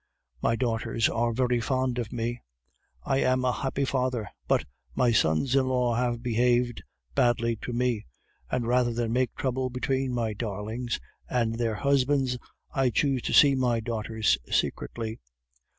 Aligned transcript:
"My 0.41 0.55
daughters 0.55 1.07
are 1.09 1.31
very 1.31 1.59
fond 1.61 1.99
of 1.99 2.11
me; 2.11 2.41
I 3.03 3.19
am 3.19 3.45
a 3.45 3.51
happy 3.51 3.85
father; 3.85 4.29
but 4.47 4.65
my 4.95 5.11
sons 5.11 5.55
in 5.55 5.67
law 5.67 5.93
have 5.93 6.23
behaved 6.23 6.81
badly 7.13 7.55
to 7.57 7.71
me, 7.71 8.07
and 8.49 8.65
rather 8.65 8.93
than 8.93 9.13
make 9.13 9.35
trouble 9.35 9.69
between 9.69 10.11
my 10.11 10.33
darlings 10.33 10.99
and 11.29 11.53
their 11.59 11.75
husbands, 11.75 12.39
I 12.71 12.89
choose 12.89 13.21
to 13.21 13.33
see 13.33 13.53
my 13.53 13.79
daughters 13.79 14.39
secretly. 14.51 15.19